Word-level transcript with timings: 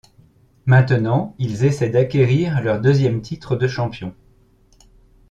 Maintenant, 0.65 1.35
ils 1.37 1.63
essaient 1.63 1.91
d’acquérir 1.91 2.59
leur 2.63 2.81
deuxième 2.81 3.21
titre 3.21 3.55
de 3.55 3.67
champion. 3.67 4.15